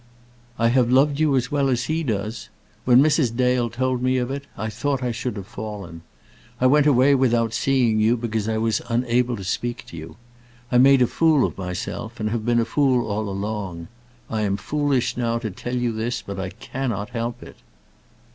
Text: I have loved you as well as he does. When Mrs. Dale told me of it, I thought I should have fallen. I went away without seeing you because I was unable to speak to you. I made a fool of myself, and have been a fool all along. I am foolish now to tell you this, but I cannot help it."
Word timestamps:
I 0.57 0.69
have 0.69 0.89
loved 0.89 1.19
you 1.19 1.35
as 1.35 1.51
well 1.51 1.69
as 1.69 1.83
he 1.83 2.01
does. 2.01 2.49
When 2.85 3.03
Mrs. 3.03 3.35
Dale 3.35 3.69
told 3.69 4.01
me 4.01 4.17
of 4.17 4.31
it, 4.31 4.45
I 4.57 4.67
thought 4.67 5.03
I 5.03 5.11
should 5.11 5.35
have 5.35 5.45
fallen. 5.45 6.01
I 6.59 6.65
went 6.65 6.87
away 6.87 7.13
without 7.13 7.53
seeing 7.53 7.99
you 7.99 8.17
because 8.17 8.49
I 8.49 8.57
was 8.57 8.81
unable 8.89 9.35
to 9.37 9.43
speak 9.43 9.85
to 9.89 9.97
you. 9.97 10.15
I 10.71 10.79
made 10.79 11.03
a 11.03 11.05
fool 11.05 11.45
of 11.45 11.55
myself, 11.55 12.19
and 12.19 12.31
have 12.31 12.43
been 12.47 12.59
a 12.59 12.65
fool 12.65 13.05
all 13.07 13.29
along. 13.29 13.89
I 14.27 14.41
am 14.41 14.57
foolish 14.57 15.17
now 15.17 15.37
to 15.37 15.51
tell 15.51 15.75
you 15.75 15.91
this, 15.91 16.23
but 16.23 16.39
I 16.39 16.49
cannot 16.49 17.11
help 17.11 17.43
it." 17.43 17.57